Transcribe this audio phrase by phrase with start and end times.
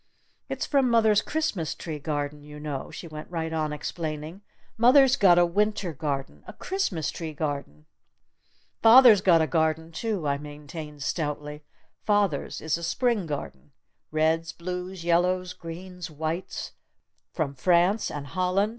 [0.49, 4.41] "It's from mother's Christmas tree garden, you know," she went right on explaining.
[4.75, 7.85] "Mother's got a Winter garden a Christmas tree garden!"
[8.81, 11.61] "Father's got a garden, too!" I maintained stoutly.
[12.03, 13.73] "Father's is a Spring garden!
[14.09, 16.71] Reds, blues, yellows, greens, whites!
[17.31, 18.09] From France!
[18.09, 18.69] And Holland!